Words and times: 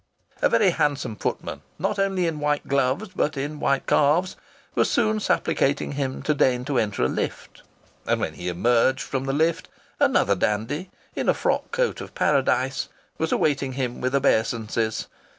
A 0.41 0.49
very 0.49 0.71
handsome 0.71 1.15
footman, 1.15 1.61
not 1.77 1.99
only 1.99 2.25
in 2.25 2.39
white 2.39 2.67
gloves 2.67 3.09
but 3.15 3.37
in 3.37 3.59
white 3.59 3.85
calves, 3.85 4.35
was 4.73 4.89
soon 4.89 5.19
supplicating 5.19 5.91
him 5.91 6.23
to 6.23 6.33
deign 6.33 6.65
to 6.65 6.79
enter 6.79 7.03
a 7.03 7.07
lift. 7.07 7.61
And 8.07 8.19
when 8.19 8.33
he 8.33 8.47
emerged 8.47 9.03
from 9.03 9.25
the 9.25 9.31
lift 9.31 9.67
another 9.99 10.33
dandy 10.33 10.89
in 11.15 11.29
a 11.29 11.35
frock 11.35 11.69
coat 11.69 12.01
of 12.01 12.15
Paradise 12.15 12.89
was 13.19 13.31
awaiting 13.31 13.73
him 13.73 14.01
with 14.01 14.15
obeisances. 14.15 15.05